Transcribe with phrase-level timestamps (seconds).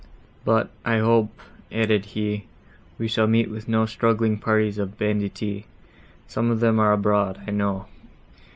[0.43, 1.29] "But, I hope,"
[1.71, 2.47] added he,
[2.97, 5.67] "we shall meet with no straggling parties of banditti;
[6.27, 7.85] some of them are abroad, I know.